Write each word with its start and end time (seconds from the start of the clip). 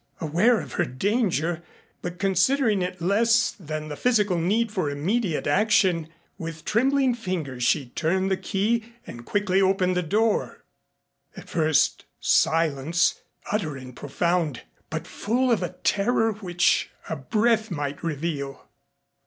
Aware 0.19 0.59
of 0.61 0.73
her 0.73 0.85
danger, 0.85 1.61
but 2.01 2.17
considering 2.17 2.81
it 2.81 3.01
less 3.03 3.51
than 3.51 3.87
the 3.87 3.95
physical 3.95 4.39
need 4.39 4.71
for 4.71 4.89
immediate 4.89 5.45
action, 5.45 6.09
with 6.39 6.65
trembling 6.65 7.13
fingers 7.13 7.61
she 7.63 7.89
turned 7.89 8.31
the 8.31 8.35
key 8.35 8.93
and 9.05 9.27
quickly 9.27 9.61
opened 9.61 9.95
the 9.95 10.01
door. 10.01 10.63
At 11.37 11.49
first, 11.49 12.05
silence, 12.19 13.21
utter 13.51 13.77
and 13.77 13.95
profound, 13.95 14.63
but 14.89 15.05
full 15.05 15.51
of 15.51 15.61
a 15.61 15.73
terror 15.83 16.31
which 16.33 16.89
a 17.07 17.15
breath 17.15 17.69
might 17.69 18.01
reveal. 18.03 18.69